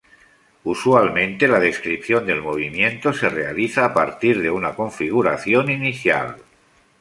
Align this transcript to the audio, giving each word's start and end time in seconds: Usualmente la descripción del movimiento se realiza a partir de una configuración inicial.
Usualmente 0.63 1.45
la 1.47 1.59
descripción 1.59 2.25
del 2.25 2.41
movimiento 2.41 3.13
se 3.13 3.29
realiza 3.29 3.85
a 3.85 3.93
partir 3.93 4.41
de 4.41 4.49
una 4.49 4.73
configuración 4.73 5.69
inicial. 5.69 6.37